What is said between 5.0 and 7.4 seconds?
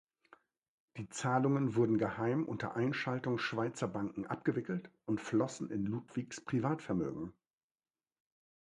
und flossen in Ludwigs Privatvermögen.